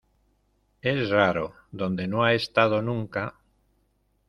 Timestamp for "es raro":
0.81-1.53